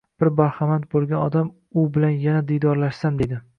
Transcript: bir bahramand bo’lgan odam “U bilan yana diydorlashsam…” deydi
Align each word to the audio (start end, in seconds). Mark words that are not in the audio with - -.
bir 0.21 0.29
bahramand 0.37 0.87
bo’lgan 0.95 1.19
odam 1.27 1.53
“U 1.75 1.85
bilan 1.99 2.19
yana 2.25 2.43
diydorlashsam…” 2.51 3.23
deydi 3.25 3.43